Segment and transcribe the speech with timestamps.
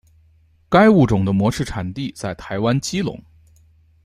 [0.67, 3.23] 该物种的模式产地在台湾基隆。